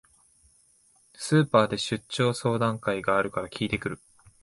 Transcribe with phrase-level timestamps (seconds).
[1.13, 3.99] スーパーで出張相談会があるから聞いてくる